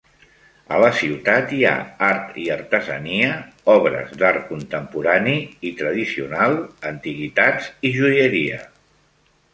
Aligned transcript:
A 0.75 0.77
la 0.83 0.87
ciutat 0.99 1.51
hi 1.57 1.59
ha 1.71 1.73
art 2.07 2.39
i 2.45 2.45
artesania, 2.55 3.35
obres 3.73 4.15
d'art 4.23 4.49
contemporani 4.53 5.37
i 5.71 5.75
tradicional, 5.83 6.57
antiguitats 6.93 7.69
i 7.91 7.93
joieria. 8.01 8.63